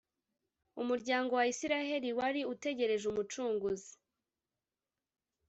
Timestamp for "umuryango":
0.81-1.31